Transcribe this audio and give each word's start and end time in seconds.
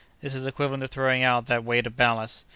This 0.19 0.33
is 0.33 0.47
equivalent 0.47 0.81
to 0.81 0.87
throwing 0.87 1.21
out 1.21 1.45
that 1.45 1.63
weight 1.63 1.85
of 1.85 1.95
ballast. 1.95 2.47